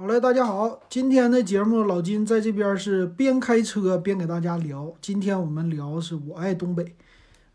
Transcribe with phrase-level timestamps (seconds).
[0.00, 4.94] 好嘞，大家好，今天的节目老金在这边是边开车边给大家聊。
[5.02, 6.94] 今天我们聊是我爱东北，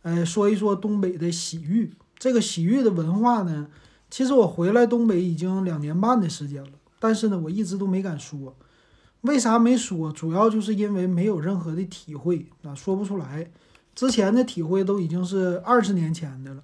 [0.02, 1.94] 呃，说一说东北的洗浴。
[2.20, 3.68] 这个洗浴的文化呢，
[4.10, 8.54] 其实我回来东北已经两年半的时间了，但是呢，我一直都没敢说。
[9.22, 10.12] 为啥没说？
[10.12, 13.50] 主要就是因为没有任何的体会啊，说不出来。
[13.96, 16.62] 之前的体会都已经是二十年前的了。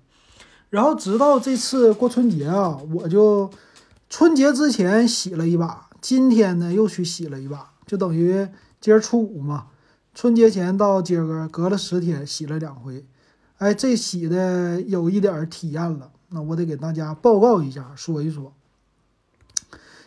[0.71, 3.49] 然后直到这次过春节啊，我就。
[4.09, 8.47] 春节之前洗了一把，今天呢又去洗了一把，就等于
[8.81, 9.67] 今儿初五嘛。
[10.15, 13.05] 春节前到今儿个隔了十天洗了两回，
[13.59, 18.51] 哎，这洗的有一点体验了，那我得给大家报告一下，说一说。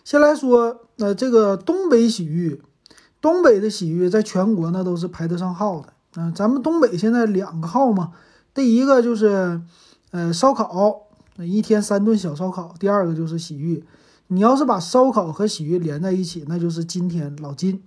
[0.05, 2.61] 先来说，那这个东北洗浴，
[3.21, 5.93] 东北的洗浴在全国那都是排得上号的。
[6.17, 8.13] 嗯，咱们东北现在两个号嘛，
[8.53, 9.63] 第一个就是
[10.11, 11.07] 呃烧烤。
[11.39, 13.83] 一天三顿小烧烤，第二个就是洗浴。
[14.33, 17.83] 你要是把烧烤和洗浴连在一起，那就是今天老金。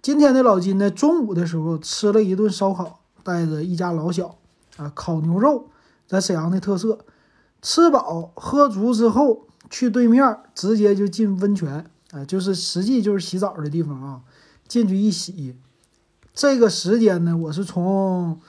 [0.00, 4.38] 今天的老金呢，中午的时候吃了一顿烧烤，带着一家老小
[4.78, 5.68] 啊，烤牛肉，
[6.06, 7.00] 在沈阳的特色。
[7.60, 14.22] 吃饱喝足之后，去对面直接就进温泉，啊，就是实际就是洗澡的地方啊。
[14.66, 15.54] 进去一洗，
[16.32, 18.40] 这个时间呢，我是从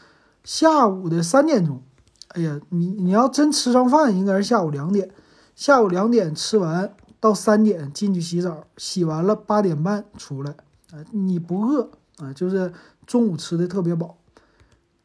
[0.45, 1.81] 下午的三点钟。
[2.29, 5.11] 哎呀，你你要真吃上饭，应该是下午两点。
[5.55, 10.51] 下午两点吃完，到三点进去洗澡，洗完了八点半出来。
[10.91, 12.33] 啊，你不饿啊？
[12.33, 12.73] 就是
[13.05, 14.17] 中午吃的特别饱。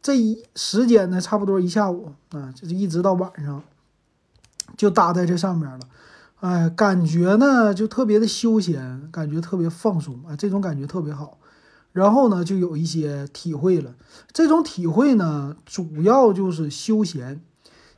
[0.00, 3.62] 这一时间呢，差不多一下午啊，就是一直到晚上，
[4.76, 5.80] 就搭在这上面了。
[6.40, 11.38] 哎，感觉呢就特别的休闲，感觉特别放松啊，这种感觉特别好。
[11.92, 13.94] 然后呢，就有一些体会了。
[14.32, 17.40] 这种体会呢，主要就是休闲。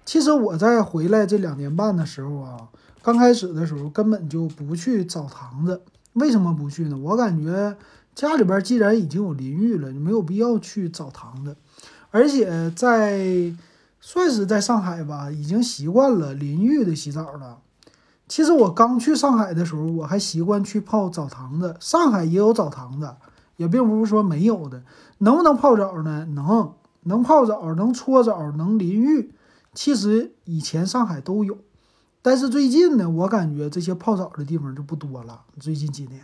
[0.04, 2.68] 其实我在回来这两年半的时候啊，
[3.06, 5.80] 刚开始的时候根本就不去澡堂子。
[6.14, 6.98] 为什么不去呢？
[6.98, 7.76] 我感觉
[8.16, 11.56] 家里边既然已经有淋浴了，就没有必要去澡堂子。
[12.10, 13.54] 而且在
[14.00, 17.58] 算是在上海吧，已经习惯了淋浴的洗澡了。
[18.26, 21.76] 其实我刚去上海的时候，我还习惯去泡澡堂子。
[21.78, 23.14] 上海也有澡堂子。
[23.56, 24.82] 也并不是说没有的，
[25.18, 26.26] 能不能泡澡呢？
[26.34, 26.74] 能，
[27.04, 29.32] 能泡澡，能搓澡，能淋浴。
[29.74, 31.56] 其实以前上海都有，
[32.26, 35.42] 但是最近呢，我感觉这些泡澡的地方就不多了。
[35.60, 36.22] 最近几年，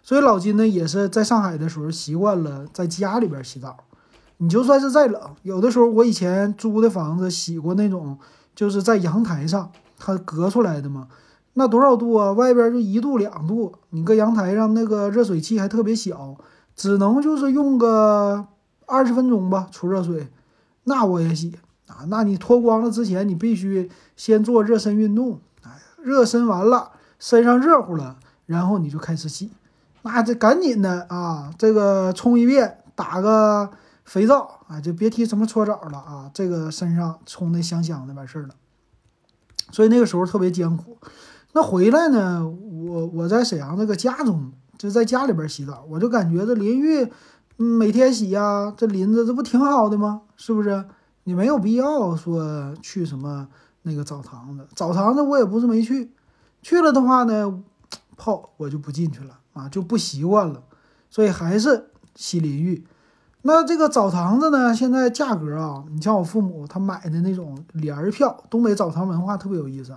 [0.00, 3.78] 所以老金呢也是在上海的时候习惯了在家里边洗澡。
[4.36, 8.16] 你就算是再冷，有的时候我以前租的房子洗过那种，
[8.54, 11.08] 就是在阳台上它隔出来的嘛。
[11.54, 12.30] 那多少度啊？
[12.30, 16.36] 外边就一度两度，你搁阳台上那个热水器还特别小，
[16.76, 18.46] 只能就是用个
[18.86, 20.28] 二十分钟吧，出热水。
[20.84, 21.58] 那我也洗
[21.88, 22.06] 啊。
[22.08, 25.40] 那你脱光了之前，你必须先做热身运动。
[25.62, 28.16] 哎，热身完了，身上热乎了，
[28.46, 29.50] 然后你就开始洗。
[30.02, 33.70] 那这赶紧的啊，这个冲一遍，打个
[34.04, 38.50] 肥皂啊，就别提什么搓澡了啊，这个身上冲的香香的，完事儿了。
[39.70, 40.96] 所以那个时候特别艰苦。
[41.52, 42.46] 那回来呢？
[42.46, 47.10] 我我在沈阳那个家中，就在家里边洗澡，我就感觉这淋浴，
[47.56, 50.22] 每天洗呀，这淋着这不挺好的吗？
[50.36, 50.84] 是不是？
[51.28, 53.46] 你没有必要说去什么
[53.82, 56.10] 那个澡堂子，澡堂子我也不是没去，
[56.62, 57.62] 去了的话呢，
[58.16, 60.62] 泡我就不进去了啊，就不习惯了，
[61.10, 62.86] 所以还是洗淋浴。
[63.42, 69.94] 那这个澡堂子呢，现在价格啊，你像我父母他买的那种帘儿票，东北澡堂文化特别有意思。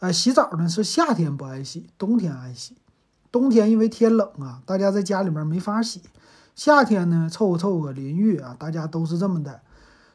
[0.00, 2.76] 哎，洗澡呢是夏天不爱洗，冬天爱洗。
[3.32, 6.02] 冬天因为天冷啊，大家在家里面没法洗。
[6.54, 9.62] 夏天呢，凑合凑合淋浴啊，大家都是这么的。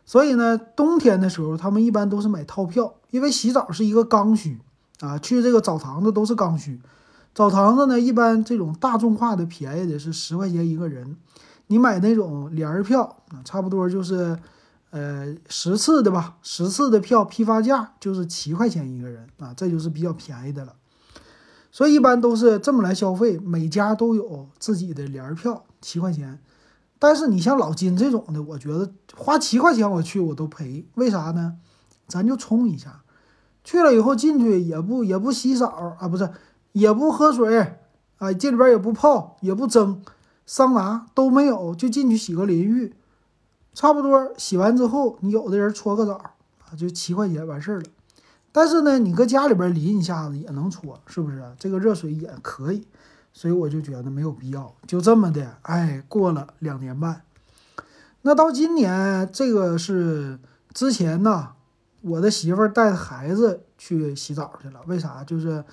[0.05, 4.59] 所以呢，冬天的时候他们一般都是买套票，因为洗澡是一个刚需
[4.99, 5.17] 啊。
[5.17, 6.79] 去这个澡堂子都是刚需。
[7.33, 11.17] 澡堂子呢，一般这种大众化的便宜的是十块钱一个人。
[11.67, 14.37] 你买那种帘儿票啊，差不多就是。
[14.91, 20.73] 呃，十次的吧，十次的票批发价就是七块钱一个人啊，这就是比较便宜的了。
[21.69, 26.39] 所以一般都是这么来消费，每家都有自己的联票，七块钱。
[26.97, 31.57] 但是你像老金这种的，我觉得花七块钱我去我都赔，为啥呢？
[32.07, 33.01] 咱就冲一下，
[33.63, 36.29] 去了以后进去也不也不洗澡啊，不是
[36.71, 37.57] 也不喝水
[38.17, 40.01] 啊，这里边也不泡也不蒸，
[40.45, 42.93] 桑拿都没有，就进去洗个淋浴。
[43.73, 47.85] 差不多洗完之后，你有的人搓个澡啊，就七块钱完事儿了。
[48.51, 51.43] 但是呢，你搁家里边淋一下子也能搓，是不是？
[51.59, 52.87] 这个热水也可以，
[53.37, 54.73] 所以我就觉得没有必要。
[54.87, 57.21] 就这么的，哎，过了两年半，
[58.21, 60.39] 那到今年这个是
[60.73, 61.49] 之前呢，
[61.99, 64.79] 我的媳妇儿带孩子去洗澡去了。
[64.87, 65.21] 为啥？
[65.25, 65.65] 就是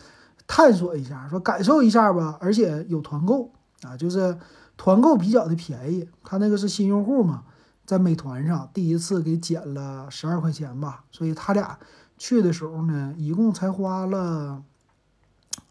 [0.49, 4.37] 探索一下，说感受一下吧，而且有团购啊，就是
[4.77, 6.09] 团购比较的便宜。
[6.25, 7.45] 他那个是新用户嘛，
[7.87, 11.79] 在美团上第一次给减了十二块钱吧，所以他俩
[12.19, 14.65] 去的时候呢，一共才花了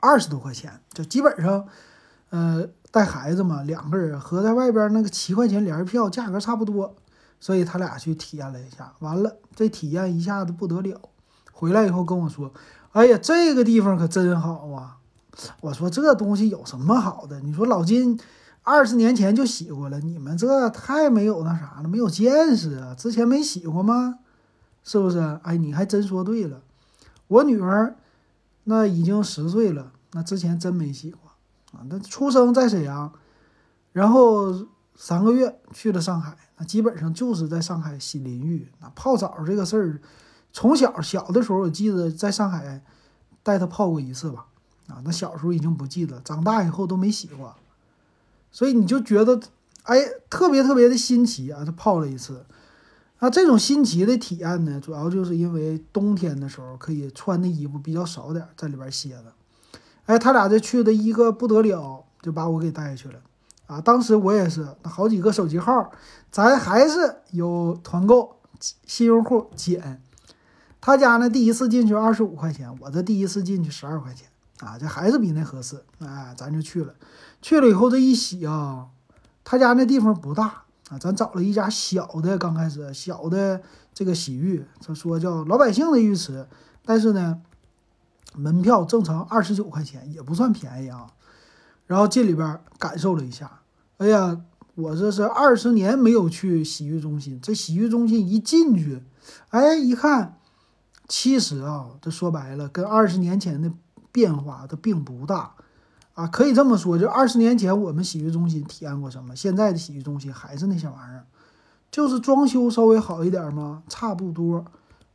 [0.02, 1.66] 二十多块钱，就基本上，
[2.32, 6.94] 呃，带孩子嘛，两个人和在外边那个七块钱联票价格差不多，
[7.40, 11.00] 所以他俩去体验了一下，完了这体验一下子不得了，
[11.54, 12.52] 回来以后跟我说。
[12.94, 14.98] 哎呀，这个地方可真好啊！
[15.62, 17.40] 我说这东西有什么好的？
[17.40, 18.20] 你说老金
[18.64, 22.94] 二十年前就洗过了，你们这太没有那啥了，没有见识啊！
[22.94, 24.20] 之前没洗过吗？
[24.84, 25.40] 是不是？
[25.44, 26.62] 哎，你还真说对了。
[27.30, 27.96] 我女儿
[28.64, 31.32] 那已经十岁了，那之前真没洗过
[31.72, 31.86] 啊。
[31.90, 33.12] 那出生在沈阳，
[33.92, 38.72] 然后三个月去了上海，那基本上就是在上海洗淋浴。
[38.80, 40.02] 那泡澡这个事儿。
[40.54, 42.84] 从小小的时候，我记得在上海
[43.42, 44.48] 带他泡过一次吧，
[44.90, 47.56] 啊，那小时候已经不记得，长大以后都没洗过，
[48.52, 49.40] 所以你就觉得，
[49.84, 51.64] 哎，特别特别的新奇啊！
[51.64, 52.46] 他泡了一次，
[53.24, 59.26] 那这种新奇的体验呢，主要就是因为冬天的时候可以穿的衣服比较少点，在里边歇着。
[60.08, 63.20] 哎，他俩这去的一个不得了，就把我给带去了，
[63.68, 65.92] 啊，当时我也是，那好几个手机号，
[66.32, 68.38] 咱还是有团购，
[68.88, 70.02] 新用户减。
[70.82, 74.28] 他家呢，第一次进去二十五块钱，我这第一次进去十二块钱
[74.62, 76.96] 啊，这还是比那合适，哎，咱就去了。
[77.40, 78.88] 去了以后这一洗啊，
[79.44, 83.62] 他家那地方不大啊，咱找了一家小的，刚开始小的
[83.94, 86.46] 这个洗浴，他说叫老百姓的浴池，
[86.84, 87.42] 但是呢，
[88.36, 91.08] 门票正常二十九块钱，也不算便宜啊。
[91.88, 93.62] 然后进里边感受了一下，
[94.00, 94.42] 哎呀，
[94.76, 99.02] 我这是二十年没有去洗浴中心，这洗浴中心一进去，
[99.50, 100.38] 哎，一看。
[101.08, 103.70] 其实啊，这说白了，跟二十年前的
[104.14, 105.56] 变化它并不大
[106.14, 106.28] 啊。
[106.28, 111.26] 可以这么说，就二十年前我们洗浴中心体验过什么，现在的洗浴中心还是那些玩意儿，
[111.92, 114.66] 就是装修稍微好一点嘛，差不多。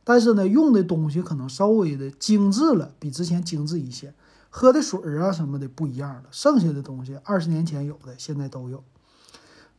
[0.03, 4.13] 但是呢，用的东西可能稍微的精致了，比之前精致一些。
[4.49, 8.83] 喝的水啊什么的不一样了，剩下的东西二十年前有的现在都有。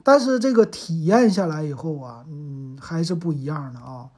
[0.04, 4.10] 但是这个体验下来以后啊，嗯，还是不一样的啊。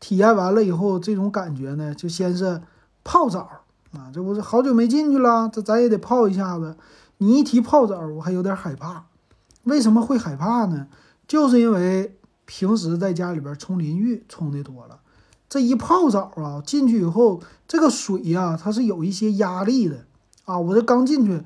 [0.00, 2.60] 体验完了以后，这种感觉呢，就先是
[3.04, 3.48] 泡澡
[3.92, 6.76] 啊，这不是好久没进去了，这咱也得泡一下子。
[7.18, 9.04] 你一提泡澡，我还有点害怕。
[9.64, 10.88] 为什么会害怕呢？
[11.28, 12.16] 就是因为
[12.46, 14.98] 平时在家里边冲淋浴冲的多了，
[15.48, 20.04] 这一泡澡啊，进去以后，这个水呀，它是有一些压力的
[20.44, 20.58] 啊。
[20.58, 21.42] 我这刚进去，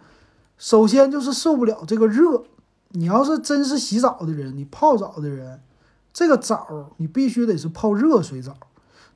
[0.56, 2.44] 首先就是受不了这个热。
[2.90, 5.60] 你要是真是洗澡的人，你泡澡的人。
[6.12, 8.56] 这个澡你必须得是泡热水澡，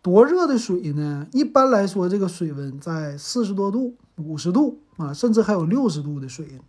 [0.02, 1.26] 多热的水呢？
[1.32, 6.61] 一般来说，这个水温在四十多度、五十度啊，甚至还有六十度的水。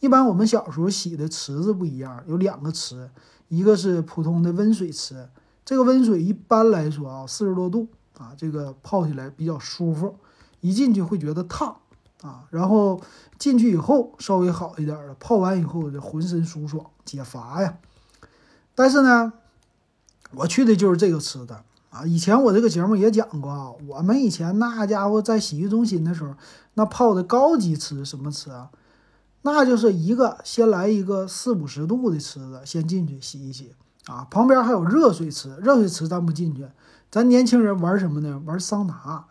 [0.00, 3.10] 一般我们小时候洗的池子不一样，有两个池，
[3.48, 5.28] 一个是普通的温水池，
[5.64, 7.88] 这个温水一般来说啊，四十多度
[8.18, 10.16] 啊，这个泡起来比较舒服，
[10.60, 11.76] 一进去会觉得烫
[12.22, 13.00] 啊，然后
[13.38, 17.78] 进去以后稍微好一点了，泡完以后就浑身舒爽解乏呀。
[18.74, 19.32] 但是呢。
[20.32, 21.56] 我去的就是这个池子
[21.96, 22.06] 啊！
[22.06, 26.34] 以前我这个节目也讲过啊，我们以前那家伙在洗浴中心的时候，
[26.74, 28.68] 那泡的高级池什么池啊？
[29.42, 33.72] 那就是一个先来一个四五十度的池子，先进去洗一洗
[34.06, 34.26] 啊。
[34.30, 36.66] 旁边还有热水池，热水池咱不进去，
[37.10, 38.42] 咱年轻人玩什么呢？
[38.44, 39.26] 玩桑拿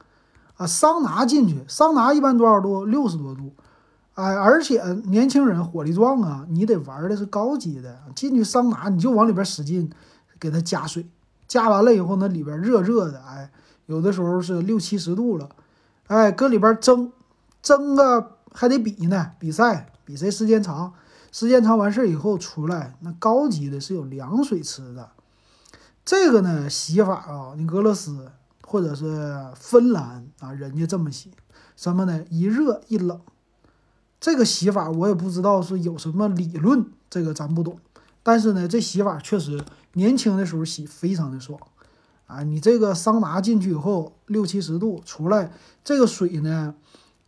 [0.57, 0.65] 啊！
[0.65, 2.86] 桑拿进去，桑拿一般多少度？
[2.86, 3.53] 六十多度，
[4.15, 8.00] 哎，而且年轻人火力壮啊，你得玩的是高级的。
[8.15, 9.91] 进去桑拿，你就往里边使劲。
[10.38, 11.07] 给它加水，
[11.55, 13.50] 加完了以后，那里边热热的，哎，
[13.85, 15.47] 有的时候是六七十度了，
[16.07, 17.13] 哎，搁里边蒸，
[17.62, 20.93] 蒸个还得比呢，比赛比谁时间长，
[21.31, 25.12] 时间长完事以后出来，那高级的是有凉水池的，
[26.03, 28.29] 这个呢洗法啊，你俄罗斯
[28.62, 31.31] 或者是芬兰啊，人家这么洗，
[31.77, 32.25] 什么呢？
[32.29, 33.21] 一热一冷，
[34.19, 37.79] 这个洗法我也不知道是有什么理论，这个咱不懂。
[38.24, 39.63] 但是呢，这洗法确实
[39.95, 41.59] 年轻的时候洗非常的爽，
[42.27, 45.51] 啊，你这个桑拿进去以后六七十度出来，
[45.83, 46.75] 这个水呢，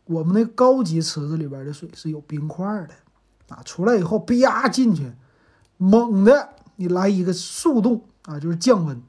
[0.06, 5.14] 我们那高级池子里边的水是有冰块的，啊，出来以后啪进去，
[5.78, 9.02] 猛的你来一个速冻啊，就是降温。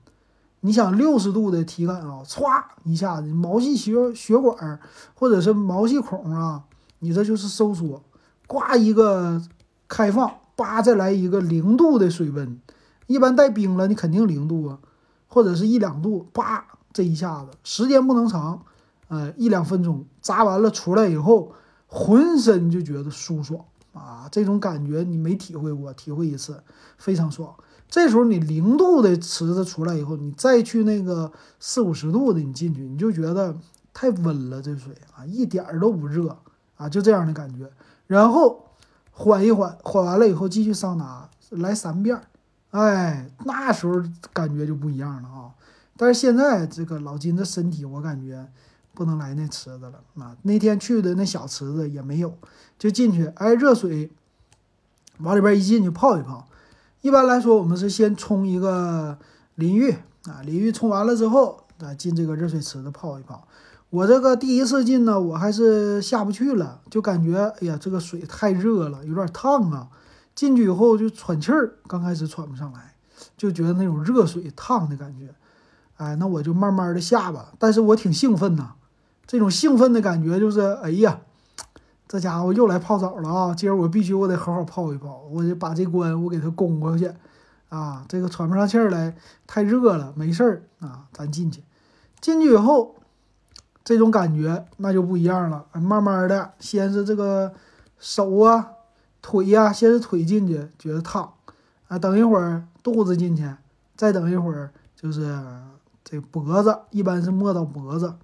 [0.60, 4.80] 你想六十度的体感啊，歘一下子毛细血血管
[5.14, 6.64] 或者是毛细孔啊，
[7.00, 8.02] 你这就是收缩，
[8.46, 9.42] 呱一个
[9.88, 10.32] 开放。
[10.56, 12.60] 叭，再来一个零度的水温，
[13.08, 14.78] 一般带冰了，你肯定零度啊，
[15.26, 16.28] 或者是一两度。
[16.32, 18.62] 叭，这一下子时间不能长，
[19.08, 21.52] 呃，一两分钟扎完了出来以后，
[21.86, 24.28] 浑身就觉得舒爽啊！
[24.30, 26.62] 这种感觉你没体会过，体会一次
[26.98, 27.52] 非常爽。
[27.88, 33.56] 这时候你零度的池子出来以后，你再去那个四五十度的你进去，你就觉得
[33.94, 36.36] 太温了，这水啊一点儿都不热
[36.76, 37.70] 啊，就这样的感觉。
[38.06, 38.66] 然后
[39.10, 42.20] 缓一缓，缓完了以后继续桑拿，来三遍，
[42.70, 45.50] 哎，那时候感觉就不一样了啊！
[45.96, 48.48] 但是现在这个老金的身体，我感觉。
[48.94, 50.36] 不能来那池子了啊！
[50.42, 52.36] 那天去的那小池子也没有，
[52.76, 54.10] 就进去，哎，热水
[55.18, 56.48] 往里边一进去泡一泡。
[57.02, 59.16] 一般来说，我们是先冲一个
[59.54, 59.92] 淋浴
[60.24, 63.46] 啊，淋浴冲完了之后，啊，进这个热水池子泡一泡。
[63.90, 69.86] 我这个第一次进呢，我还是下不去了，就感觉哎呀，这个水太热了，有点烫啊。
[70.38, 72.94] 进去以后就喘气儿，刚开始喘不上来，
[73.36, 75.34] 就觉得那种热水烫的感觉。
[75.96, 77.52] 哎，那我就慢慢的下吧。
[77.58, 78.74] 但是我挺兴奋呐。
[79.26, 81.18] 这种兴奋的感觉就是，哎呀，
[82.06, 83.52] 这家伙又来泡澡了啊！
[83.52, 87.12] 今儿我必须我得好好泡一泡，我就把这关我给他攻过去
[87.68, 88.04] 啊！
[88.08, 91.64] 这个喘不上气儿来，太热了，没事儿啊，咱进去。
[92.20, 92.94] 进去以后，
[93.82, 95.66] 这种感觉那就不一样了。
[95.72, 97.52] 慢慢的，先是这个
[97.98, 98.68] 手啊、
[99.20, 101.34] 腿呀，先是腿进去觉得烫
[101.88, 103.50] 啊，等一会儿肚子进去，
[103.96, 105.38] 再等一会儿就是
[106.04, 108.14] 这脖子，一般是摸到脖子。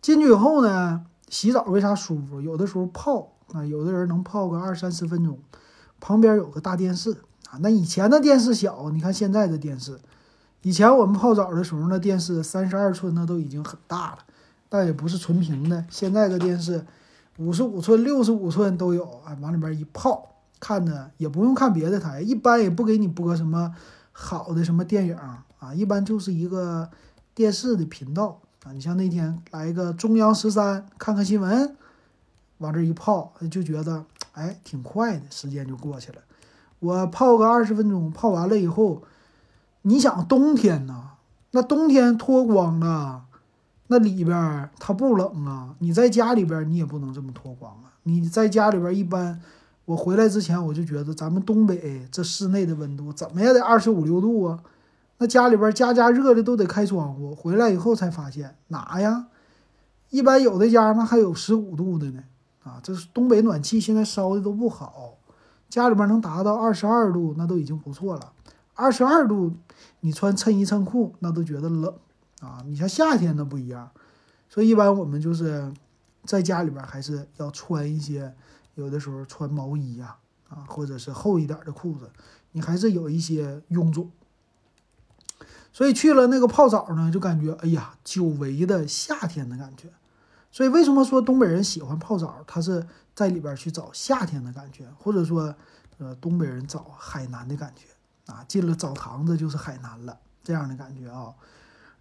[0.00, 2.40] 进去以后呢，洗澡为啥舒服？
[2.40, 5.38] 有的时候泡啊，有的人能泡个二三十分钟。
[6.00, 7.12] 旁边有个大电视
[7.50, 9.98] 啊，那以前的电视小，你看现在的电视。
[10.60, 14.18] 以前我们泡澡的时候，那电视三十二寸，那都已经很大了，
[14.68, 15.84] 但也不是纯屏的。
[15.88, 16.84] 现在的电视
[17.38, 23.74] 五十五寸、六十五寸都有啊，往里边一泡，看的也不用看别的台，一般也不给你播什么
[24.12, 26.88] 好的什么电影啊，一般就是一个
[27.34, 28.40] 电视的频道。
[28.64, 31.76] 啊，你像那天来一个中央十三，看看新闻，
[32.58, 36.18] 往这一泡，就觉得哎挺快的，时间就过去了。
[36.78, 39.02] 我泡个二十分钟，泡完了以后，
[39.82, 41.10] 你想冬天呢？
[41.50, 43.24] 那冬天脱光了，
[43.86, 45.74] 那里边它不冷啊。
[45.78, 47.92] 你在家里边你也不能这么脱光啊。
[48.04, 49.40] 你在家里边一般，
[49.84, 54.60] 我回来之前我就觉得咱们东北这室内的温度怎么也得二十五六度啊。
[55.18, 59.26] 那家里边家家热的都得开窗户，回来以后才发现哪呀？
[60.10, 62.22] 一般有的家那还有十五度的呢，
[62.62, 65.14] 啊，这是东北暖气现在烧的都不好，
[65.68, 68.32] 家里边能达到二十二度那都已经不错了。
[68.74, 69.52] 二十二度
[70.00, 71.94] 你穿衬衣衬裤那都觉得冷
[72.44, 73.90] 啊，你像夏天那不一样，
[74.48, 75.72] 所以一般我们就是
[76.24, 78.34] 在家里边还是要穿一些，
[78.74, 80.16] 有的时候穿毛衣呀，
[80.48, 82.10] 啊，或者是厚一点的裤子，
[82.52, 84.10] 你还是有一些臃肿。
[85.72, 89.88] 所以去了那个泡澡呢，就感觉哎呀，久违的夏天的感觉。
[90.52, 92.44] 所以为什么说东北人喜欢泡澡？
[92.46, 95.52] 他是在里边去找夏天的感觉，或者说，
[95.98, 97.86] 呃，东北人找海南的感觉
[98.32, 98.44] 啊。
[98.46, 101.34] 进了澡堂子就是海南了，这样的感觉啊。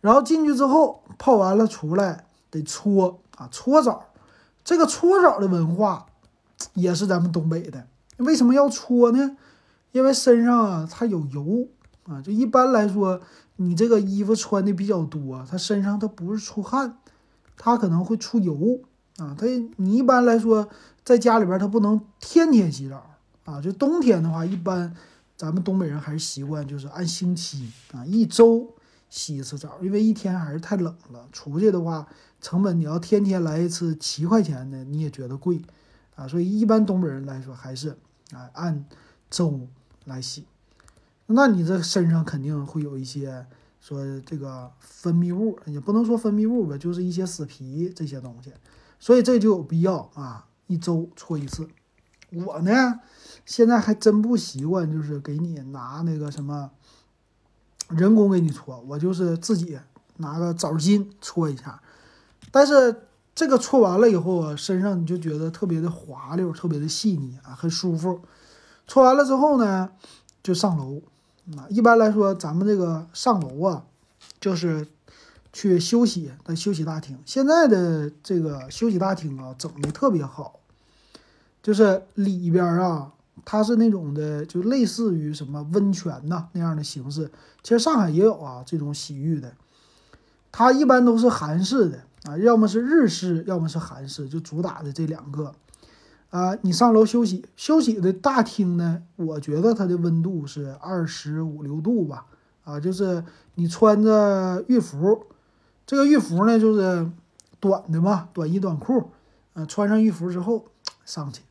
[0.03, 4.10] 然后进去之后泡完了出来得搓啊，搓澡。
[4.65, 6.07] 这个搓澡的文化
[6.74, 7.88] 也是咱们东北的。
[8.17, 9.38] 为什么要搓呢？
[9.93, 11.69] 因为身上啊它有油
[12.03, 13.22] 啊，就一般来说。
[13.57, 16.98] 你这个衣服穿的比较多，它身上它不是出汗，
[17.55, 18.79] 它可能会出油
[19.17, 19.36] 啊。
[19.38, 19.45] 它
[19.75, 20.67] 你一般来说
[21.05, 23.05] 在家里边它不能天天洗澡
[23.45, 23.62] 啊。
[23.62, 24.91] 就冬天的话，一般
[25.38, 28.73] 咱们东北人还是习惯就是按星期啊，一周
[29.13, 31.29] 洗一次澡，因为一天还是太冷了。
[31.32, 32.08] 出去的话，
[32.41, 35.62] 成本你要天天来一次七块钱的，你也觉得贵
[36.15, 36.27] 啊。
[36.27, 37.89] 所以一般东北人来说还是
[38.32, 38.84] 啊按
[39.29, 39.67] 周
[40.05, 40.46] 来洗。
[41.27, 43.46] 那你这身上肯定会有一些
[43.79, 48.51] 说这个分泌物，也不能说分泌物吧，就是一些死皮这些东西，
[49.00, 51.70] 所以这就有必要啊，一周搓一次。
[52.32, 53.00] 我呢，
[53.46, 56.72] 现在还真不习惯，就是给你拿那个什么
[57.90, 59.78] 人工给你搓，我就是自己
[60.18, 61.82] 拿个澡巾搓一下。
[62.52, 68.22] 但是这个搓完了以后，身上你就觉得特别的滑溜，特别的细腻啊，很舒服。
[68.88, 69.90] 搓完了之后呢，
[70.44, 71.02] 就上楼。
[71.58, 73.84] 啊，一般来说，咱们这个上楼啊，
[74.40, 74.88] 就是
[75.52, 77.18] 去休息的休息大厅。
[77.25, 80.60] 现在的这个休息大厅啊，整的特别好，
[81.62, 83.12] 就是里边啊，
[83.46, 87.32] 它是那种的，就类似于什么温泉呐那样的形式。
[87.62, 89.54] 其实上海也有啊，这种洗浴的，
[90.52, 95.54] 它一般都是韩式的啊，要么是日式，要么是韩式，就主打的这两个。
[96.30, 99.04] 啊，你上楼休息，休息的大厅呢？
[99.18, 102.25] 我觉得它的温度是二十五六度吧。
[102.63, 103.24] 啊，就是
[103.56, 105.28] 你穿着浴服，
[105.86, 107.08] 这个浴服呢，就是
[107.60, 109.12] 短的嘛，短衣短裤，
[109.54, 110.66] 嗯，穿上浴服之后
[111.06, 111.42] 上去，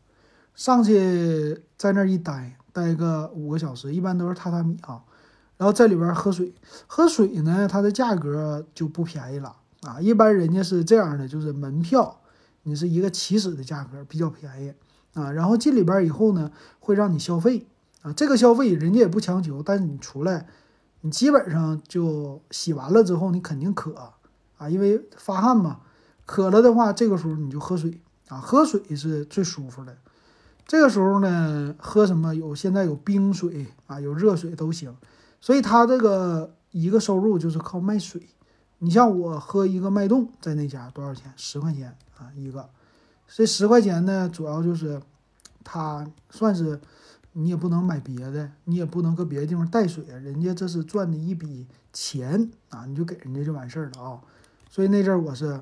[0.62, 5.02] 上去在那儿一待，待个五个小时，一般都是榻榻米啊，
[5.56, 6.54] 然后在里边喝水，
[6.86, 12.20] 喝水呢，它的价格就不便宜了啊，一般人家是这样的，就是门票，
[12.62, 14.72] 你是一个起始的价格比较便宜
[15.14, 17.66] 啊，然后进里边以后呢，会让你消费
[18.02, 20.46] 啊，这个消费人家也不强求，但是你出来。
[21.00, 24.14] 你基本上就洗完了之后，你肯定渴
[24.58, 25.80] 啊，因为发汗嘛。
[26.24, 29.96] 渴了的话，这个时候你就喝水啊，喝水是最舒服的。
[30.66, 34.96] 这个时候呢，喝什么有现在有冰水啊，有热水都行。
[35.40, 38.28] 所以他这个一个收入就是靠卖水。
[38.78, 41.32] 你像我喝一个脉动，在那家多少钱？
[41.36, 42.68] 十块钱啊一个。
[43.28, 45.00] 这十块钱呢，主要就是
[45.62, 46.80] 他算是。
[47.34, 54.20] 你也不能买别的，你也不能搁别的地方带水，人家这是赚的一笔钱啊，你就给人家就完事儿了啊。
[54.68, 55.58] 所以那阵儿我是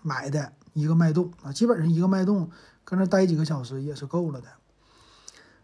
[0.00, 2.50] 买的一个脉动啊，基本上一个脉动
[2.84, 4.48] 搁那待几个小时也是够了的。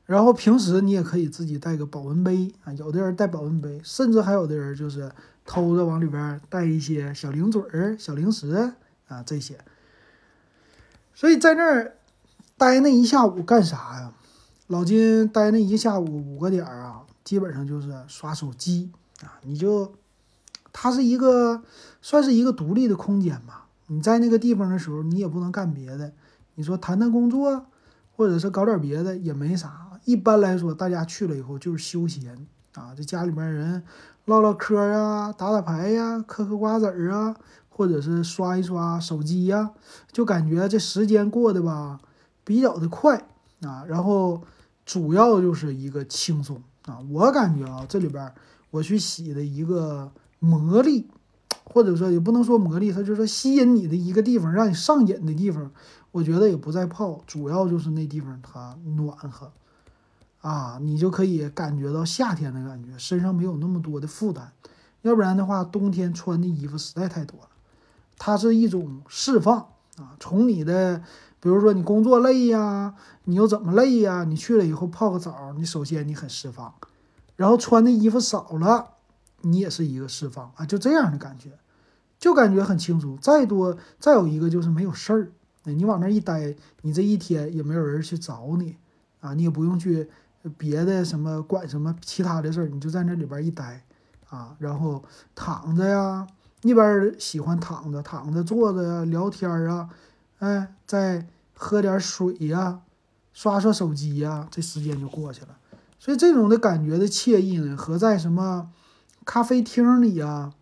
[0.06, 5.12] 然后平时你也可以自己带个保温杯啊，有的人带保温杯，甚至还有的人就是
[5.44, 8.72] 偷着往里边带一些小零嘴儿、小零食
[9.08, 9.58] 啊这些。
[11.14, 11.96] 所以在那儿
[12.56, 14.12] 待那一下午干啥呀？
[14.66, 18.90] 老金待那一下午五个点儿啊，基本上就是刷手机
[19.22, 19.40] 啊。
[19.42, 19.94] 你就，
[20.72, 21.62] 它是一个
[22.00, 23.66] 算是一个独立的空间吧。
[23.88, 26.12] 你在那个地方的时候，你也不能干别的。
[26.58, 27.66] 你说谈谈工作，
[28.16, 30.00] 或者是搞点别的也没啥。
[30.04, 33.84] 一般来说，大家去了以后就是休闲啊，这家里边人
[34.24, 37.36] 唠唠嗑啊，打打牌呀，嗑嗑瓜子儿啊，
[37.68, 39.70] 或者是刷一刷手机呀，
[40.10, 42.00] 就感觉这时间过得吧
[42.42, 43.28] 比较的快
[43.62, 44.42] 啊，然后。
[44.88, 48.32] 主要就是一个轻松啊，我感觉啊，这里边
[48.70, 51.10] 我去洗的一个魔力，
[51.72, 55.70] 或者说也不能说魔力，它就是说吸引你的一个地方，让你上瘾的地方，
[56.12, 59.52] 我觉得也不在泡，主要就是那地方它暖和
[60.40, 64.52] 啊，你就可以感觉到夏天的感觉，身上没有那么多的负担，
[65.02, 67.48] 要不然的话，冬天穿的衣服实在太多了，
[68.18, 69.58] 它是一种释放
[69.98, 71.02] 啊，从你的。
[71.40, 74.24] 比如说你工作累呀，你又怎么累呀？
[74.24, 76.74] 你去了以后泡个澡，你首先你很释放，
[77.36, 78.94] 然后穿的衣服少了，
[79.42, 81.50] 你也是一个释放啊，就这样的感觉，
[82.18, 83.16] 就感觉很轻松。
[83.18, 85.30] 再多再有一个就是没有事儿，
[85.64, 88.76] 你往那一待，你这一天也没有人去找你
[89.20, 90.08] 啊，你也不用去
[90.56, 93.84] 别的什么管什么其他的事儿，你就在那里边一待
[94.28, 96.26] 啊，然后躺着呀，
[96.62, 99.88] 一般喜欢躺着、躺着、坐着呀，聊天儿啊。
[100.38, 102.80] 哎，再喝点水呀，
[103.32, 105.58] 刷刷手机呀，这时间就过去了。
[105.98, 108.70] 所以这种的感觉的惬意呢，和在什么
[109.28, 110.54] 咖啡厅里呀、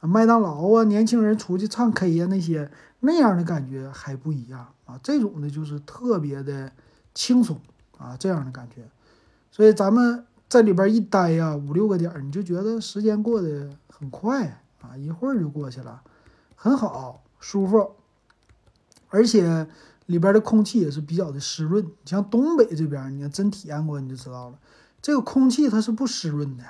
[0.00, 5.00] 麦当劳啊，年轻人出去唱 K 呀那些那样的感觉还不一样啊。
[5.02, 6.70] 这种的就是特别的
[7.14, 7.58] 轻松
[7.96, 8.86] 啊，这样的感觉。
[9.50, 16.02] 所以咱们在里边一待呀，五六个点儿，你就觉得时间过得很快啊，一会儿就过去了，
[16.54, 17.92] 很好，舒服。
[19.08, 19.66] 而且
[20.04, 24.58] 里边的空气也是比较的湿润，像东北这边，你要真体验过你就知道了，
[25.00, 26.64] 这个空气它是不湿润的。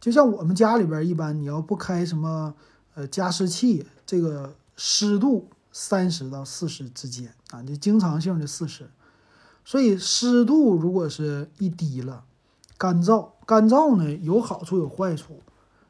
[0.00, 2.54] 就像我们家里边，一般你要不开什么
[2.94, 8.88] 呃加湿器，这个湿度三十到四十之间啊，就经常性的四十。
[9.64, 12.24] 所以湿度如果是一低了，
[12.78, 15.42] 干燥，干燥呢有好处有坏处。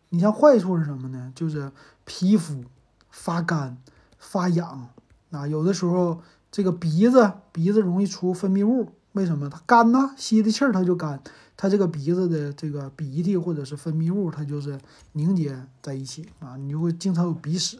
[0.08, 1.32] 你像坏处是什么呢？
[1.36, 1.70] 就是
[2.04, 2.64] 皮肤
[3.10, 3.78] 发干
[4.18, 4.88] 发痒。
[5.30, 6.20] 啊，有的时候
[6.50, 9.48] 这个鼻子鼻子容易出分泌物，为什么？
[9.48, 11.22] 它干呐，吸的气儿它就干，
[11.62, 14.80] 它这个鼻子的这个鼻涕或者是分泌物，它就是
[15.12, 17.78] 凝结在一起啊，你就会经常有鼻屎，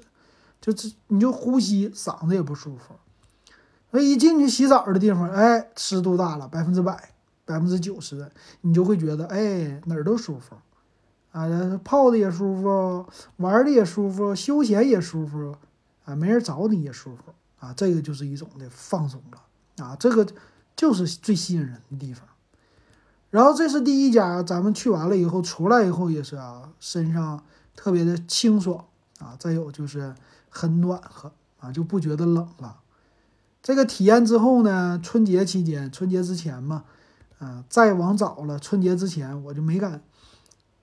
[0.60, 2.94] 就这你就呼吸嗓子也不舒服。
[3.92, 7.14] 那一进去洗澡的地方，哎，湿度大了，百分之百、
[7.46, 10.56] 百分之九十，你就会觉得哎哪儿都舒服，
[11.32, 11.48] 啊，
[11.82, 13.06] 泡的也舒服，
[13.38, 15.56] 玩的也舒服，休闲也舒服，
[16.04, 17.22] 啊，没人找你也舒服。
[17.60, 20.26] 啊，这个就是一种的放松了啊，这个
[20.76, 22.26] 就是最吸引人的地方。
[23.30, 27.42] 然后这是第一家，咱们去完了以后出来以后也是啊，身上
[27.74, 28.84] 特别的清爽
[29.20, 30.14] 啊，再有就是
[30.48, 32.80] 很暖和啊，就不觉得冷了。
[33.62, 36.84] 这个体验之后呢，春节期间，春节之前嘛，
[37.38, 40.02] 啊，再往早了，春节之前我就没敢。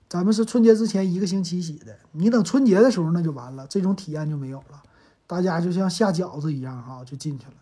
[0.08, 4.82] 咱们是春节之前一个星期洗的，你等春节的时候那就完了，这种体验就没有了。
[5.26, 7.52] 大家就像下饺子一样哈，就进去了。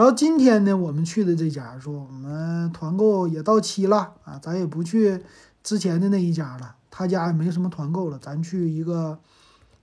[0.00, 5.22] 然后今天呢，我们去的这家说我们团购也到期了啊，咱也不去
[5.62, 9.18] 之前的那一家了，他家也没什么团购了，咱去一个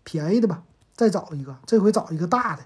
[0.03, 0.63] 便宜的吧
[0.95, 2.63] 再找一个，这回找一个大的。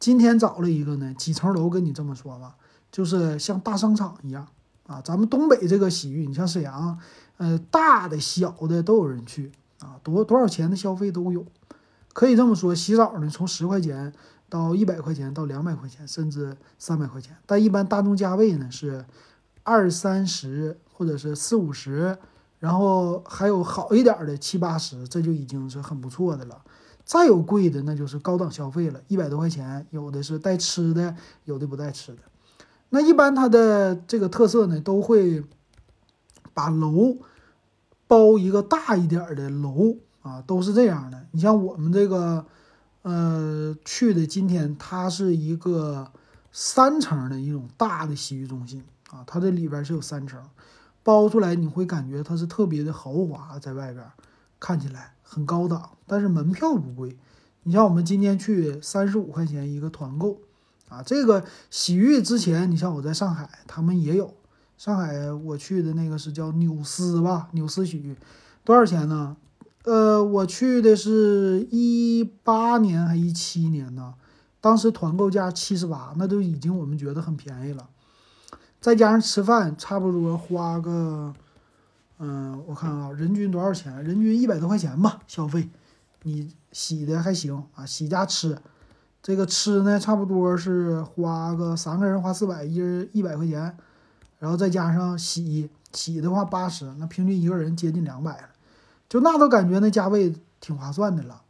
[0.00, 2.54] 今天找了一个呢，几层楼跟你这么说吧，
[2.90, 4.48] 就是像大商场一样
[4.86, 5.02] 啊。
[5.04, 6.98] 咱们东北这个洗浴，你像沈阳，
[7.36, 11.44] 呃，大的小的都有人去啊，多多少钱的消费都有。
[12.14, 14.14] 可以这么说，洗澡呢，从十块钱
[14.48, 17.36] 到一百块钱到两百块钱，甚至三百块钱。
[17.46, 19.04] 但一般大众价位呢是
[19.62, 22.16] 二三十或者是四五十，
[22.58, 26.62] 然后还有好一点的七八十，这就已经是很不错的了。
[27.04, 32.22] 再有贵的，那就是高档消费了，一百多块钱，有的是带吃的，有的不带吃的。
[32.90, 35.42] 那一般它的这个特色呢，都会
[36.52, 37.16] 把楼
[38.06, 41.26] 包一个大一点的楼啊，都是这样的。
[41.30, 42.44] 你像我们这个，
[43.08, 46.12] 呃，去的今天，它是一个
[46.52, 50.38] 三层的一种大的洗浴中心啊，它这里边是有三层，
[51.02, 54.04] 包出来你会感觉它是特别的豪华，在外边
[54.60, 55.14] 看起来。
[55.30, 57.14] 很高档，但是门票不贵。
[57.64, 60.38] 你像我们今天去三十五块钱一个团购
[60.88, 64.34] 啊，这个洗浴之前，你像我在上海，他们也有。
[64.78, 68.16] 上海我去的那个是叫纽斯吧，纽斯洗浴，
[68.64, 69.36] 多少钱呢？
[69.88, 74.12] 呃，我去的是一八年还一七年呢，
[74.60, 77.88] 当时团购价七十八，那都已经我们觉得很便宜了。
[78.82, 81.32] 再加上吃饭，差不多花个。
[82.18, 84.04] 嗯，我看啊，人均多少钱？
[84.04, 85.70] 人均一百多块钱吧，消费。
[86.24, 88.58] 你洗的还行啊，洗加吃，
[89.22, 93.74] 这个吃呢，差不多是花个三个人花四百，一人一百块钱，
[94.38, 98.48] 然后再加上洗洗的话八十，那平均一个人接近两百了，
[99.08, 101.42] 就那都感觉那价位挺划算的了。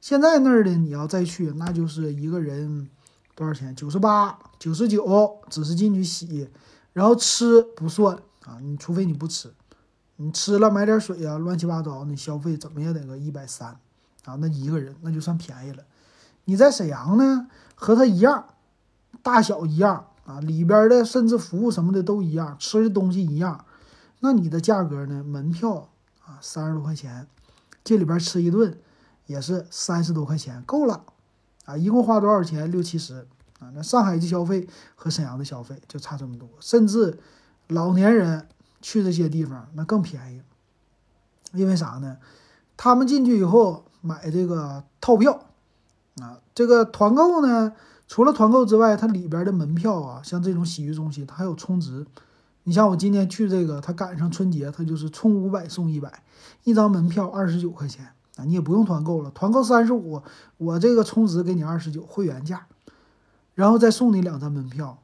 [0.00, 2.88] 现在那儿的你要再去，那就是一个人
[3.34, 3.74] 多少钱？
[3.74, 6.50] 九十八、九十九，只是进去洗，
[6.92, 9.52] 然后吃不算啊，你除非你不吃。
[10.16, 13.68] 你吃了买点水啊，乱七八糟，你消费怎么也得个一百三
[14.24, 15.82] 啊，那一个人那就算便宜了。
[16.44, 18.44] 你在沈阳呢，和他一样，
[19.22, 23.64] 大小一样啊，里边的甚至服务什么的都一样，吃的东西一样，
[24.20, 25.24] 那你的价格呢？
[25.24, 25.88] 门票
[26.26, 27.26] 啊，三十多块钱，
[27.82, 28.78] 这里边吃一顿
[29.26, 31.04] 也是三十多块钱，够了
[31.64, 32.70] 啊，一共花多少钱？
[32.70, 33.26] 六七十
[33.60, 33.70] 啊。
[33.74, 37.18] 那上海的消费和沈阳的消费就差这么多，甚至
[37.68, 38.48] 老年人。
[38.86, 40.42] 去这些地方那更便宜，
[41.54, 42.18] 因为啥呢？
[42.76, 45.46] 他们进去以后买这个套票
[46.20, 47.72] 啊，这个团购呢，
[48.06, 52.06] 除了团购之外，它里边的门票啊，像这种洗浴中心，它还有充值。
[52.64, 56.22] 你像我今天去这个，他赶上春节，他就是充五百送一百，
[56.64, 60.22] 一张门票二十九块钱啊，你也不用团购了，团购三十五，
[60.56, 62.66] 我这个充值给你二十九会员价，
[63.54, 64.98] 然后再送你两张门票。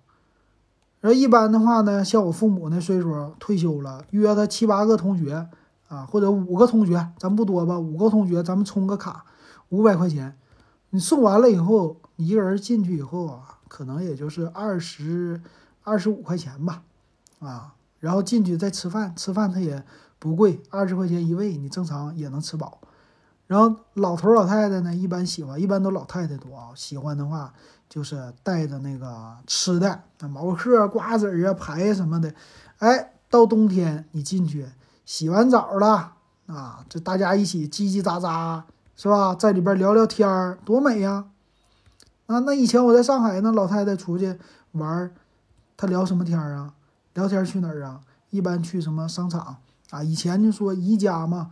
[1.00, 5.48] 然后一般的话呢，像我父母那岁数退休了，约他七八个同学
[5.88, 9.24] 啊，或者五个同学，咱不多吧，五个同学，咱们充个卡，
[9.70, 10.36] 五百块钱，
[10.90, 15.40] 你送完了以后，你一个人进去以后啊，可能也就是二十
[15.82, 16.82] 二十五块钱吧，
[17.40, 19.84] 啊，然后进去再吃饭，吃饭它也
[20.18, 22.78] 不贵，二十块钱一位，你正常也能吃饱。
[23.48, 27.52] 然后老头老太太呢，一般喜欢，一般都老太太多啊，喜欢的话。
[27.90, 32.32] 就是带着那个吃的，那毛克、瓜子儿啊、排什么的。
[32.78, 34.68] 哎，到冬天你进去
[35.04, 36.12] 洗完澡了
[36.46, 38.62] 啊，这大家一起叽叽喳喳，
[38.94, 39.34] 是吧？
[39.34, 41.24] 在里边聊聊天儿，多美呀！
[42.28, 44.38] 啊，那以前我在上海，那老太太出去
[44.70, 45.12] 玩，
[45.76, 46.72] 她聊什么天儿啊？
[47.20, 48.00] 聊天去哪儿啊？
[48.30, 49.58] 一般去什么商场
[49.90, 50.02] 啊？
[50.02, 51.50] 以前就说宜家嘛，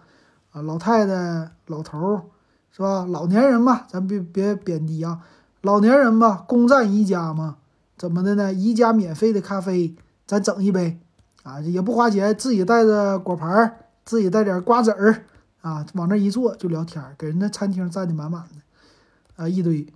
[0.50, 2.22] 啊，老太太、老头儿，
[2.70, 3.04] 是吧？
[3.06, 5.20] 老年人嘛，咱别别贬低啊。
[5.60, 7.58] 老年人嘛，攻占宜家嘛，
[7.98, 8.50] 怎么的呢？
[8.50, 9.94] 宜家免费的咖啡，
[10.26, 10.98] 咱整一杯，
[11.42, 13.76] 啊，也不花钱，自己带着果盘儿，
[14.06, 15.24] 自己带点瓜子儿，
[15.60, 19.86] 啊，往那一坐就聊天儿，给人家餐厅占的满满的，啊，一堆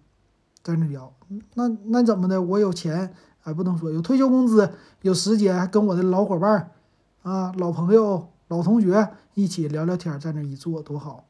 [0.62, 1.14] 在那聊。
[1.54, 2.42] 那那怎么的？
[2.42, 6.70] 我有钱，啊，不能说有退休工资，有时间，还跟我的老伙伴，
[7.22, 11.24] 啊，老朋友、老同学一起聊聊天，在那一坐多好。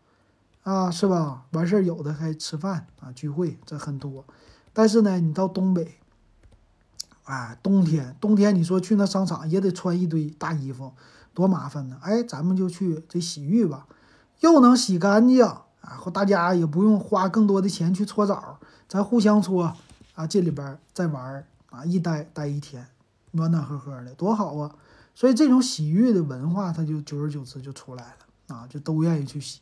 [0.62, 1.46] 啊，是吧？
[1.50, 4.24] 完事儿有的还吃饭啊，聚会这很多。
[4.72, 5.96] 但是呢，你到东北，
[7.24, 10.92] 哎，冬天冬天你说去那商场也得穿一堆大衣服，
[11.34, 11.98] 多麻烦呢。
[12.00, 13.88] 哎，咱们就去这洗浴吧，
[14.38, 19.74] 又能洗干净啊，和大家也不用花更多的钱去搓澡，咱互相搓
[20.14, 22.86] 啊，这里边再玩啊，一待待一天，
[23.32, 24.70] 暖暖和和的，多好啊！
[25.14, 29.60] 所以这种洗浴的文化，它就久而久之就出来了啊，就都愿意去洗。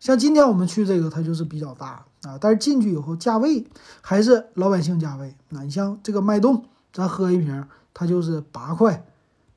[0.00, 3.66] 像今天我们去这个，它就是比较大啊，但是进去以后价位
[4.00, 5.34] 还是老百姓价位。
[5.50, 9.04] 那你像这个脉动，咱喝一瓶，它就是八块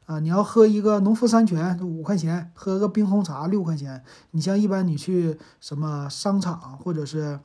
[0.07, 0.19] 啊。
[0.19, 4.03] 你要喝一个农夫山泉，五块钱；喝个冰红茶六块钱。
[4.31, 7.39] 你像一般你去什么商场或者是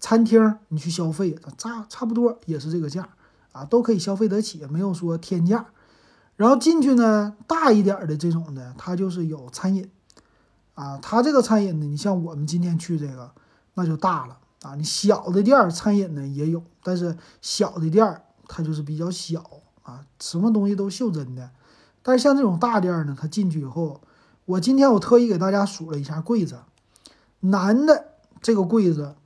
[0.00, 3.08] 餐厅你去消费，差差不多也是这个价
[3.52, 5.66] 啊，都可以消费得起，没有说天价。
[6.36, 9.90] 然后进去呢，大一点的这种的，它就是有餐饮
[10.74, 13.32] 啊，它这个餐饮呢，你像我们今天去这个，
[13.74, 14.74] 那就大了啊。
[14.74, 19.44] 你小的店儿餐饮呢也有，但是小的店儿它就是比较小
[19.82, 21.50] 啊，什么东西都袖珍的。
[22.02, 24.00] 但是像这种大店儿呢，它进去以后，
[24.46, 26.60] 我今天我特意给大家数了一下柜子，
[27.40, 29.16] 男的这个柜子，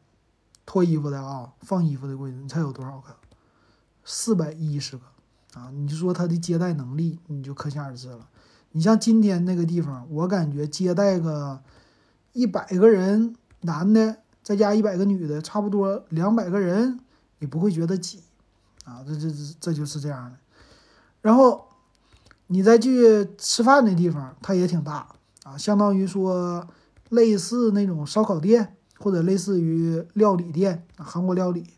[0.67, 3.15] 脱衣服的啊，放衣服的柜子，你猜有多少个？
[4.05, 5.03] 四百一十个。
[5.55, 8.29] 啊，你就说他的接待能力，你就可想而知了。
[8.73, 11.63] 你像今天那个地方，我感觉接待个
[12.33, 16.99] 一百个人，男的再加一百个女的，差不多两百个人，
[17.39, 18.25] 你不会觉得挤
[18.85, 19.05] 啊？
[19.07, 20.37] 这这这这就是这样的。
[21.23, 21.69] 然后
[22.49, 25.07] 你再去吃饭的地方，它也挺大
[25.45, 26.67] 啊，相当于说
[27.11, 31.75] 类似那种烧烤店，或者类似于料理店，韩国料理，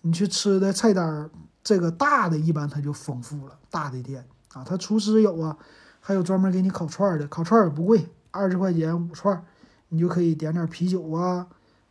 [0.00, 1.30] 你去吃的菜单。
[1.64, 5.56] 这个大的一般它就丰富了，大的店啊，它厨师有啊，
[6.00, 9.44] 还有专门给你烤串的，烤串也不贵，二十块钱五串，
[9.88, 11.46] 你就可以点点啤酒啊，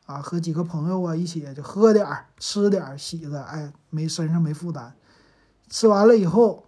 [0.05, 4.93] 啊，和几个朋友啊一起就喝点儿，吃点儿，洗的，哎，没身上没负担。
[5.69, 6.65] 吃完了以后，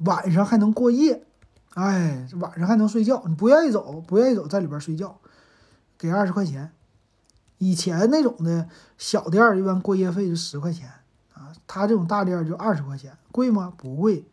[0.00, 1.24] 晚上还能过夜，
[1.72, 5.18] 哎，晚上还能睡觉，你不愿意走，不愿意走在里边睡觉，
[5.96, 6.72] 给二十块钱。
[7.58, 10.90] 以前那种的小店儿一般过夜费是十块钱。
[11.66, 13.72] 他这种大店就二十块钱，贵吗？
[13.76, 14.24] 不贵，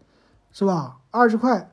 [0.52, 0.97] 是吧？
[1.12, 1.71] 二十块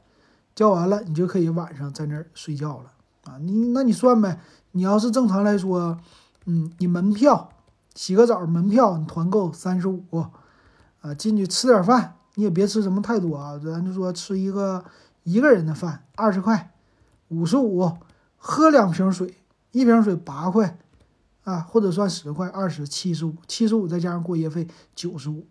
[0.55, 2.93] 交完了，你就可以晚上在那儿睡觉了
[3.25, 3.39] 啊！
[3.41, 4.41] 你那你算呗，
[4.73, 5.99] 你要是正常来说，
[6.47, 7.51] 嗯，你门票
[7.95, 10.03] 洗个澡门票你团购三十五
[11.01, 14.85] 啊，进去吃点饭，你也别吃什么太多啊，咱就说吃一个
[15.23, 16.73] 一个人的饭二十块，
[17.29, 17.91] 五十五，
[18.37, 19.39] 喝两瓶水，
[19.73, 20.79] 一瓶水八块。
[21.51, 25.45] 啊，或者算十块，二十七十五，七十五再加上过夜费九十五，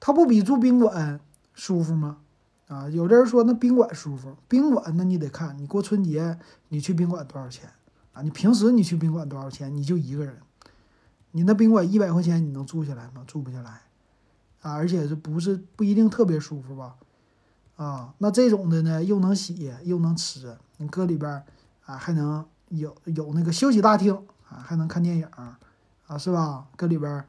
[0.00, 1.20] 它不比住宾馆
[1.52, 2.16] 舒服吗？
[2.68, 6.38] 啊，有的人说那宾馆舒服，宾馆那你得看你过春节
[6.70, 7.70] 你去宾馆多少钱
[8.14, 8.22] 啊？
[8.22, 9.74] 你平时你去宾馆多少钱？
[9.76, 10.38] 你就一个人，
[11.32, 13.22] 你那宾馆一百块钱你能住下来吗？
[13.26, 13.82] 住不下来
[14.62, 16.96] 啊，而且是不是不一定特别舒服吧？
[17.76, 21.44] 啊，那这种的呢，又能洗又能吃，你搁里边
[21.84, 24.18] 啊还能有有那个休息大厅。
[24.48, 25.26] 啊，还能看电影，
[26.06, 26.66] 啊，是吧？
[26.76, 27.24] 搁里边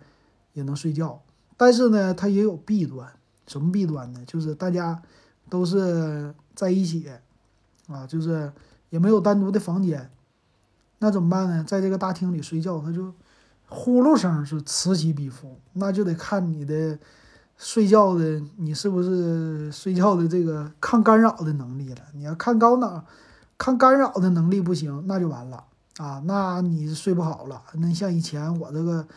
[0.53, 1.21] 也能睡觉，
[1.55, 3.11] 但是呢，它也有弊端。
[3.47, 4.21] 什么弊端呢？
[4.27, 5.01] 就是大家
[5.49, 7.09] 都是在一起，
[7.87, 8.51] 啊，就是
[8.89, 10.11] 也没有单独的房间，
[10.99, 11.63] 那怎么办呢？
[11.63, 13.13] 在这个大厅里睡觉，它就
[13.69, 16.99] 呼噜声是此起彼伏，那就得看你的
[17.57, 22.01] 睡觉的你是不是睡觉的这个抗干扰的能力了。
[22.13, 23.05] 你要看高脑
[23.57, 25.63] 抗干扰的能力不行，那就完了。
[25.97, 27.61] 啊，那你睡不好了。
[27.73, 29.07] 那像以前我这个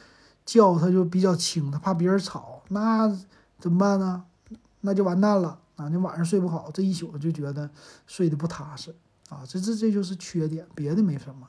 [0.47, 3.09] 觉它就比较轻，它怕别人吵，那
[3.59, 4.25] 怎么办呢？
[4.81, 5.89] 那就完蛋了啊！
[5.91, 7.69] 你晚上睡不好，这一宿就觉得
[8.07, 8.95] 睡得不踏实
[9.29, 9.43] 啊。
[9.47, 11.47] 这这这就是缺点，别的没什么。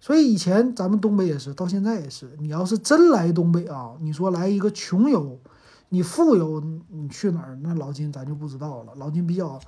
[0.00, 2.36] 所以以前咱们东北也是，到现在也是。
[2.40, 5.38] 你要是真来东北啊，你说来一个穷游，
[5.90, 7.56] 你富游，你去哪儿？
[7.62, 8.92] 那老金咱就不知道了。
[8.96, 9.60] 老金比较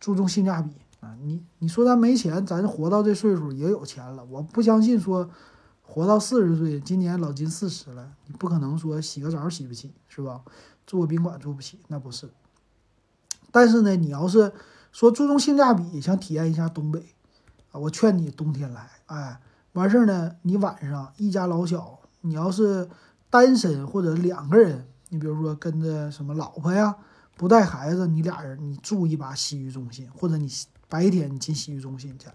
[0.00, 0.70] 注重性价比。
[1.06, 4.24] 啊，你你说咱没钱，咱活到这岁数也有钱了。
[4.24, 5.30] 我不相信说
[5.82, 10.42] 活到四十岁，今年老金四十了，你不可能说洗个澡洗不起，是吧？
[10.84, 12.28] 住个宾馆住不起，那不是。
[13.52, 14.52] 但是呢，你要是
[14.90, 17.14] 说注重性价比，想体验一下东北
[17.70, 18.90] 啊，我劝你冬天来。
[19.06, 19.40] 哎，
[19.74, 22.88] 完事儿呢，你晚上一家老小，你要是
[23.30, 26.96] 单身或者两个人，你比如说跟着什么老婆呀，
[27.36, 30.50] 不带孩子，你俩人你住一把洗浴中心，或者你。
[30.88, 32.28] 白天你进洗浴中心去，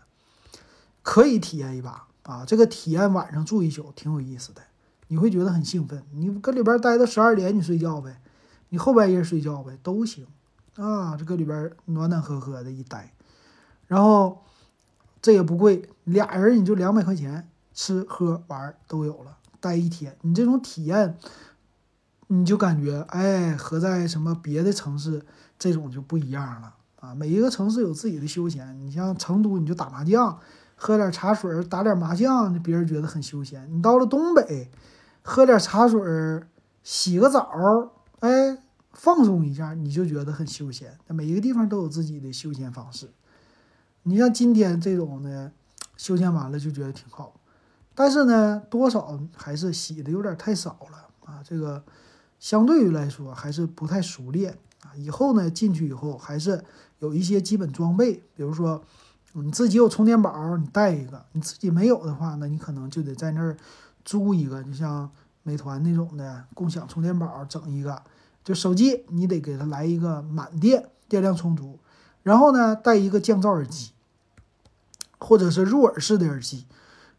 [1.02, 2.46] 可以体验一把啊！
[2.46, 4.62] 这个体验晚上住一宿挺有意思的，
[5.08, 6.04] 你会觉得很兴奋。
[6.12, 8.22] 你搁里边待到十二点，你睡觉呗，
[8.70, 10.28] 你后半夜睡觉呗，都行
[10.76, 11.16] 啊！
[11.18, 13.14] 这搁里边暖暖和和的一待，
[13.88, 14.44] 然后
[15.22, 21.18] 这也不贵，俩人你就两百块钱，吃喝玩都有了，待一天，你这种体验，
[22.28, 25.26] 你就感觉哎，和在什么别的城市
[25.58, 26.76] 这种就不一样了。
[27.02, 28.80] 啊，每一个城市有自己的休闲。
[28.80, 30.40] 你像成都，你就打麻将，
[30.76, 33.68] 喝点茶水，打点麻将，别人觉得很休闲。
[33.76, 34.70] 你到了东北，
[35.24, 36.00] 喝点茶水，
[36.84, 38.60] 洗个澡，哎，
[38.94, 40.96] 放松一下，你就觉得很休闲。
[41.08, 43.10] 每一个地方都有自己的休闲方式。
[44.04, 45.52] 你像今天这种呢，
[45.98, 47.34] 休闲完了就觉得挺好，
[47.96, 51.42] 但是呢，多少还是洗的有点太少了啊。
[51.44, 51.84] 这个
[52.38, 54.94] 相对于来说还是不太熟练啊。
[54.96, 56.64] 以后呢，进去以后还是。
[57.02, 58.82] 有一些基本装备，比如说
[59.34, 63.58] 你自己有充电宝，你带一个；你自己没有的话，那你可能就得在那儿
[64.06, 65.10] 租一个，就像
[65.44, 68.02] 美团那种的共享充电宝，整一个。
[68.44, 71.78] 就手机你得给它来一个满电，电量充足，
[72.24, 73.92] 然后呢带一个降噪耳机，
[75.20, 76.66] 或者是入耳式的耳机。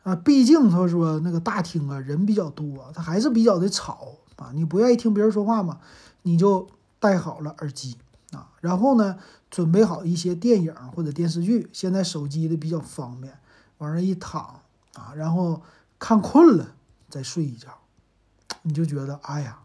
[0.03, 4.51] 啊，毕竟他说那个大厅啊人比较多，他还是比较的吵啊。
[4.53, 5.79] 你不愿意听别人说话嘛，
[6.23, 6.69] 你就
[6.99, 7.97] 戴好了耳机
[8.33, 8.51] 啊。
[8.61, 9.19] 然后呢，
[9.51, 11.71] 准备好一些电影或者电视剧。
[11.73, 13.39] 现在手机的比较方便，
[13.79, 14.61] 往那一躺
[14.95, 15.63] 啊，然后
[15.99, 16.75] 看困了
[17.09, 17.69] 再睡一觉，
[18.63, 19.61] 你就觉得哎呀，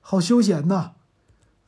[0.00, 0.92] 好休闲呐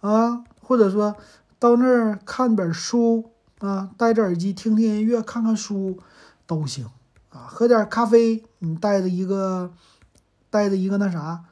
[0.01, 0.45] 啊。
[0.61, 1.17] 或者说
[1.59, 5.99] 到那儿看本书啊，戴着耳机听听音乐，看看书
[6.47, 6.89] 都行。
[7.29, 9.75] 啊，喝点咖啡，你带着一个，
[10.51, 11.45] 带着一个那啥，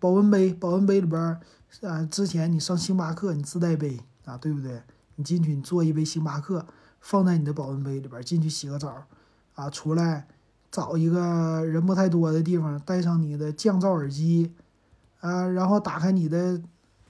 [0.00, 1.40] 保温杯，保温杯里边儿，
[1.88, 4.82] 啊，之前你上星巴克你自带杯啊，对不对？
[5.16, 6.66] 你进去你做一杯星巴克，
[7.00, 9.04] 放在你的保温杯里边儿，进去洗个澡，
[9.54, 10.26] 啊，出来
[10.70, 14.54] 找一个人不太多的地方，带上你的降噪耳机，
[15.20, 16.60] 啊，然后打开你的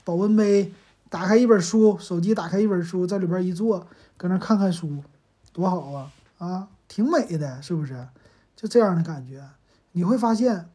[0.05, 0.73] 保温杯，
[1.09, 5.03] 打开一本书，手机打开一本书，在里边一坐，搁那看看书，
[5.53, 6.69] 多好啊，啊！
[6.89, 8.09] 挺美的，是不是？
[8.57, 9.45] 就这样的感觉，
[9.93, 10.69] 你会发现，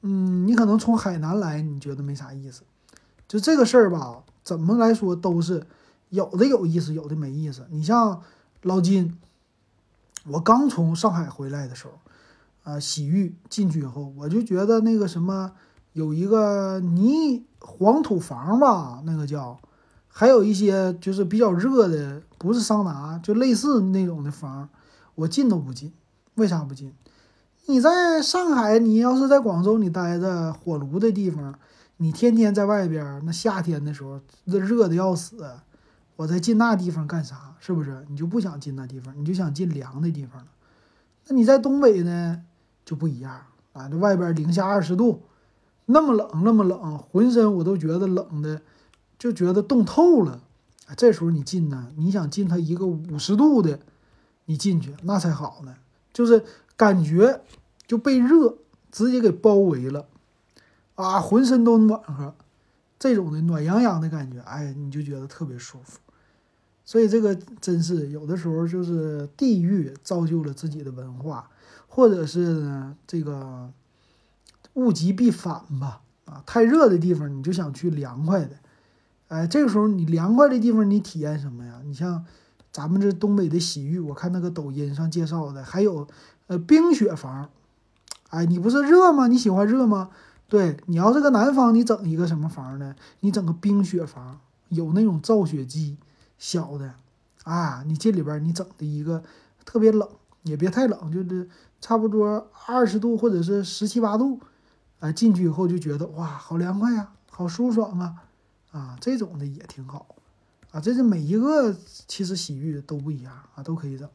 [0.00, 2.62] 嗯，你可能从海南来，你觉得没啥意思。
[3.28, 5.66] 就这个事儿吧，怎么来说都是
[6.10, 7.66] 有的有意思，有的没意思。
[7.70, 8.22] 你像
[8.62, 9.18] 老金，
[10.26, 11.92] 我刚从上海回来的时候，
[12.64, 15.52] 啊，洗浴进去以后，我就觉得那个什么，
[15.92, 19.60] 有一个泥黄土房吧，那个叫，
[20.08, 24.68] 还有一些就是比较热的，不是桑拿，就类似那种的房。
[25.14, 25.92] 我进都不进，
[26.36, 26.92] 为啥不进？
[27.66, 31.54] 你在上海，你要是在广州，你待着火炉的地方，
[32.02, 35.48] 你天天在外边，那夏天的时候那热的要死，
[36.16, 37.54] 我在进那地方干啥？
[37.60, 38.04] 是不是？
[38.08, 40.48] 你就不想进那地方，你就想进凉的地方了。
[41.28, 42.42] 那你在东北呢，
[42.84, 43.40] 就不一样
[43.72, 43.88] 啊！
[43.88, 45.22] 这外边零下二十度，
[45.86, 48.60] 那么冷，那么冷，浑身我都觉得冷的，
[49.16, 50.42] 就觉得冻透了。
[50.96, 53.78] 这时候你进呢，你想进它一个五十度的。
[54.46, 55.76] 你进去那才好呢，
[56.12, 56.44] 就是
[56.76, 57.42] 感觉
[57.86, 58.56] 就被热
[58.90, 60.08] 直接给包围了，
[61.02, 62.34] 啊，浑身都暖和，
[62.98, 65.98] 这种的暖洋洋的感觉，哎，你就觉得特别舒服。
[66.84, 71.48] 所以这个真是有的时候就是地域造就了自己的文化，
[71.86, 73.70] 或者是呢这个
[74.74, 78.56] 物极必反吧，啊，太热的地方你就想去凉快的，
[79.28, 81.80] 哎，这个时候你凉快的地方你体验什么呀？
[81.84, 82.24] 你像。
[82.72, 86.08] 咱们这东北的洗浴，我看那个抖音上介绍的，还有，
[86.46, 87.50] 呃，冰雪房，
[88.30, 89.26] 哎，你不是热吗？
[89.26, 90.08] 你喜欢热吗？
[90.52, 92.94] 对你要是个南方，你整一个什么房呢？
[93.20, 94.38] 你整个冰雪房，
[94.68, 95.96] 有那种造雪机，
[96.36, 96.92] 小的，
[97.44, 99.22] 啊，你这里边你整的一个
[99.64, 100.06] 特别冷，
[100.42, 101.48] 也别太冷，就是
[101.80, 104.40] 差不多二十度或者是十七八度，
[105.00, 108.14] 啊，进去以后就觉得哇，好凉快呀，好舒爽啊，
[108.72, 110.16] 啊，这种的也挺好。
[110.70, 111.74] 啊，这是每一个
[112.06, 114.06] 其实洗浴都不一样啊，都可以整。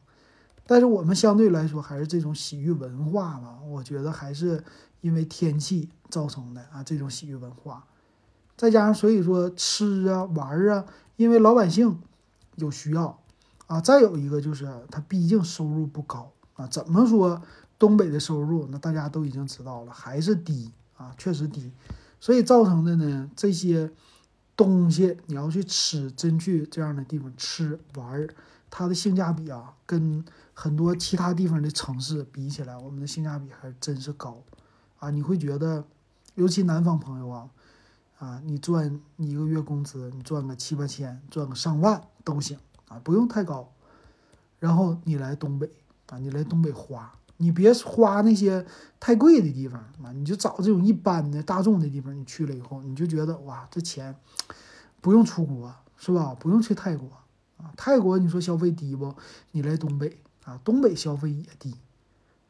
[0.68, 4.62] 但是我们相对来说还是这种洗浴文化嘛，我觉得还是
[5.00, 7.84] 因为天气造成的啊，这种洗浴文化。
[8.56, 10.84] 再加上所以说吃啊玩啊，
[11.16, 12.00] 因为老百姓
[12.56, 13.20] 有需要
[13.66, 13.80] 啊。
[13.80, 17.40] 再有一个就是他毕竟收入不高啊，怎么说
[17.78, 21.72] 东北的收入那大家都已经知道了，还是低啊，确实低。
[22.20, 23.90] 所以造成的呢这些。
[24.58, 28.26] 东西你要去吃，真去这样的地方吃玩，
[28.68, 34.42] 它的性价比啊，跟很多其他地方的城市比起来，我们的性价比还真是高
[34.98, 35.10] 啊！
[35.10, 35.84] 你会觉得，
[36.34, 37.48] 尤其南方朋友啊，
[38.18, 42.58] 啊，你赚一个月工资，你赚个七八千，赚个上万都行
[42.88, 43.72] 啊，不用太高。
[44.58, 45.70] 然后你来东北
[46.08, 47.14] 啊，你来东北花。
[47.40, 48.66] 你别花那些
[48.98, 52.12] 太贵的地方啊，你就找这种一般的大众的地方。
[52.12, 54.12] 你去了以后，你就觉得哇，这钱
[55.00, 56.34] 不用出国是吧？
[56.34, 57.08] 不用去泰国
[57.58, 59.14] 啊，泰国你说消费低不？
[59.52, 61.76] 你来东北啊，东北消费也低，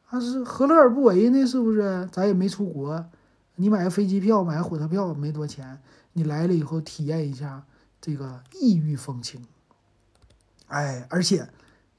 [0.09, 1.45] 啊是何乐而不为呢？
[1.45, 2.09] 是不是？
[2.11, 3.05] 咱也没出国，
[3.55, 5.79] 你买个飞机票，买个火车票没多钱，
[6.13, 7.63] 你来了以后体验一下
[8.01, 9.45] 这个异域风情，
[10.67, 11.47] 哎，而且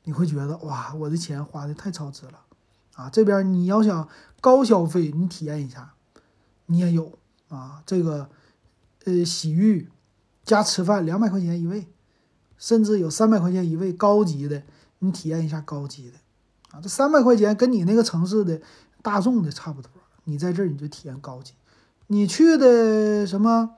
[0.05, 2.41] 你会觉得哇，我的钱花的太超值了。
[2.97, 4.09] 啊，这边你要想
[4.41, 5.95] 高消费，你体验一下，
[6.67, 7.17] 你也有
[7.49, 7.83] 啊。
[7.87, 8.29] 这个，
[9.05, 9.89] 呃，洗浴
[10.43, 11.87] 加吃饭两百块钱一位，
[12.59, 14.65] 甚至有三百块钱一位高级的，
[14.99, 16.19] 你体验一下高级的
[16.73, 16.81] 啊。
[16.83, 18.61] 这三百块钱跟你那个城市的
[19.03, 19.91] 大众的差不多，
[20.25, 21.55] 你在这儿你就体验高级。
[22.09, 23.77] 你去的什么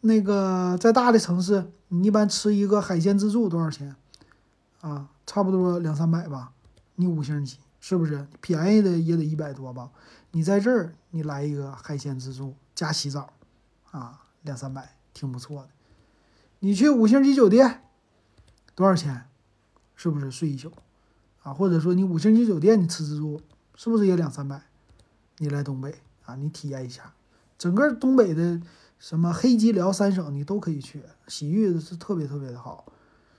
[0.00, 3.94] 那个在大的城市，你一般吃一个海鲜自助多少钱
[4.80, 5.08] 啊？
[5.26, 6.52] 差不多两三百吧，
[6.96, 7.58] 你五星级。
[7.84, 9.90] 是不是便宜的也得一百多吧？
[10.30, 13.32] 你在这儿你来一个海鲜自助加洗澡，
[13.90, 15.68] 啊，两三百挺不错的。
[16.60, 17.82] 你去五星级酒店
[18.76, 19.28] 多少钱？
[19.96, 20.70] 是不是睡一宿？
[21.42, 23.40] 啊，或者说你五星级酒店你吃自助
[23.74, 24.62] 是不是也两三百？
[25.38, 27.14] 你来东北啊，你体验一下，
[27.58, 28.60] 整个东北的
[28.98, 32.86] 什么黑吉辽三省你都可以去，洗浴是特别特别的好。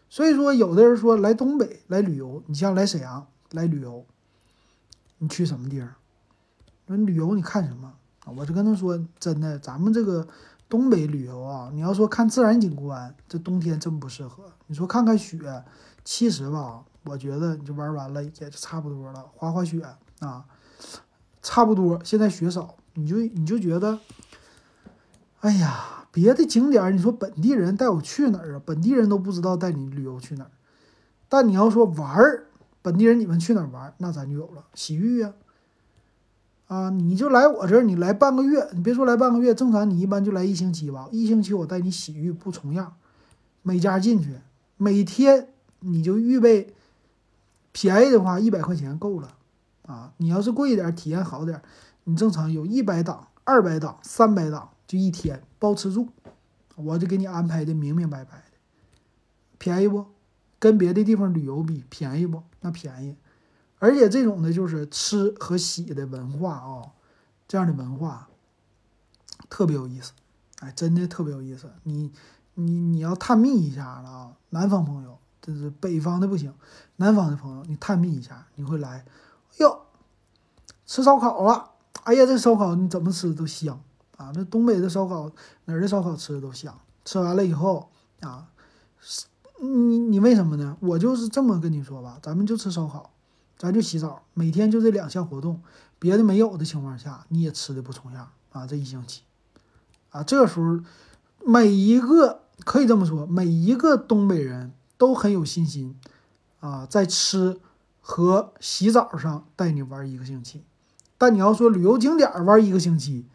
[0.09, 4.05] 所以说，有的人说来东北来旅游，你像来沈阳来旅游，
[5.19, 5.89] 你去什么地方？
[6.87, 7.93] 那旅游你看什么？
[8.37, 10.27] 我就跟他说，真的，咱们这个
[10.69, 14.51] 东北旅游啊，你要说看自然景观，这冬天真不适合。
[14.67, 15.63] 你说看看雪，
[16.03, 19.81] 其实吧，我觉得你就玩完了也就差不多了，滑滑雪
[20.19, 20.45] 啊，
[21.41, 21.99] 差不多。
[22.03, 23.99] 现在雪少，你就你就觉得，
[25.41, 25.99] 哎呀。
[26.13, 28.61] 别的景点，你说本地人带我去哪儿啊？
[28.63, 30.51] 本地人都不知道带你旅游去哪儿。
[31.27, 32.45] 但你要说玩儿，
[32.83, 33.91] 本地人你们去哪儿玩？
[33.97, 35.33] 那咱就有了洗浴呀。
[36.67, 41.09] 啊，你就来我这儿，你来半个月，你别说来半个月，正常你一般就来一星期吧。
[41.11, 42.93] 一星期我带你洗浴不重样，
[43.63, 44.35] 每家进去，
[44.77, 45.49] 每天
[45.79, 46.75] 你就预备
[47.73, 49.35] 便宜的话一百块钱够了
[49.85, 50.13] 啊。
[50.15, 51.61] 你要是贵一点，体验好点，
[52.05, 54.69] 你正常有一百档、二百档、三百档。
[54.85, 56.09] 就一天包吃住，
[56.75, 58.57] 我就给你安排的明明白白的，
[59.57, 60.05] 便宜不？
[60.59, 62.43] 跟别的地方旅游比便宜不？
[62.61, 63.15] 那便宜，
[63.79, 66.91] 而且这种的就是吃和洗的文化啊，
[67.47, 68.27] 这样的文化
[69.49, 70.11] 特别有意思，
[70.59, 71.71] 哎，真的特别有意思。
[71.83, 72.11] 你
[72.53, 76.51] 你你要探秘一下了啊，南方朋友，这是北方的不行，
[76.95, 79.05] 南方的朋友你探秘一下，你会来，
[79.59, 79.81] 哟，
[80.87, 81.71] 吃烧烤了，
[82.05, 83.79] 哎呀，这烧烤你怎么吃都香。
[84.15, 85.29] 啊，那东北的烧烤
[85.65, 87.89] 哪儿的烧烤吃的都香，吃完了以后
[88.21, 88.47] 啊，
[89.59, 90.77] 你你为什么呢？
[90.79, 93.09] 我就是这么跟你说吧，咱们就吃烧烤，
[93.57, 95.59] 咱就洗澡，每天就这两项活动，
[95.97, 98.67] 别的没有的情况下，你也吃的不重样啊。
[98.67, 99.23] 这一星期，
[100.11, 100.79] 啊，这时候
[101.43, 105.99] 每一个可以这么说，每一个东北人都很有信心
[106.59, 107.59] 啊，在吃
[108.01, 110.63] 和洗澡上带你玩一个星期，
[111.17, 113.27] 但你要说旅游景点玩一个星期。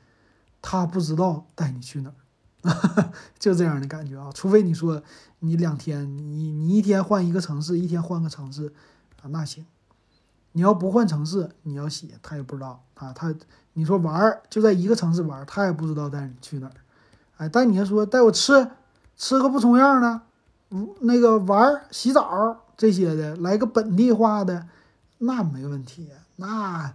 [0.61, 2.11] 他不知道带你去哪
[2.62, 4.28] 儿， 就这样的感觉啊。
[4.34, 5.00] 除非你说
[5.38, 8.72] 你两天，你你一天换一个城市，一天换个城市
[9.22, 9.64] 啊，那行。
[10.52, 13.12] 你要不换城市，你要写他也不知道啊。
[13.12, 13.32] 他
[13.74, 16.74] 你说玩就在一个城市玩，他也不知道带你去哪儿。
[17.36, 18.72] 哎，但你要说带我吃
[19.16, 20.22] 吃个不重样的，
[21.01, 24.66] 那个玩洗澡这些的，来个本地化的，
[25.19, 26.95] 那没问题，那。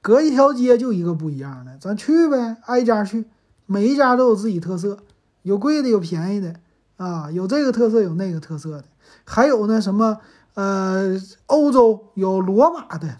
[0.00, 3.24] 隔一条街就一个不一样的，咱去呗，挨家去，
[3.66, 4.98] 每一家都有自己特色，
[5.42, 6.56] 有贵的有便宜的
[6.96, 8.84] 啊，有这个特色有那个特色的，
[9.24, 10.18] 还有呢什么
[10.54, 13.18] 呃，欧洲有罗马的，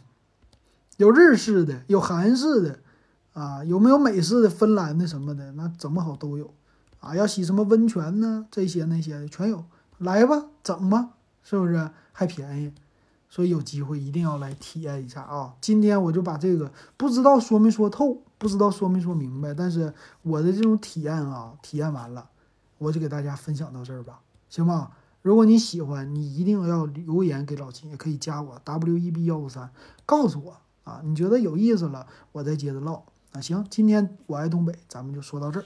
[0.96, 2.80] 有日式的，有韩式的
[3.32, 6.52] 啊，有没有美式的、芬兰的什么的，那整不好都有
[6.98, 7.14] 啊。
[7.14, 8.44] 要洗什么温泉呢？
[8.50, 9.64] 这些那些的全有，
[10.02, 11.10] 来吧，整吧，
[11.42, 12.72] 是不是还便宜？
[13.28, 15.54] 所以有机会一定要来体验一下啊！
[15.58, 22.28] 今天我就把这个不知道说没说透，不知道说没说明白，但是我的这种体验啊，体验完了，
[22.76, 24.90] 我就给大家分享到这儿吧，行吧？
[25.22, 29.70] 如果你喜欢，你一定要留言给老秦，也可以加我 W E B 幺五三，
[30.04, 33.02] 告诉我啊，你觉得有意思了，我再接着唠。
[33.32, 35.64] 那行，今天我爱东北，咱们就说到这儿。